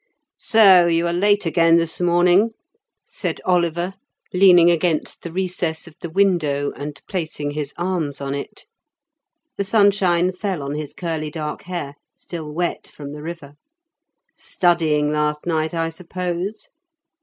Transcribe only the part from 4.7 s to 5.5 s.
against the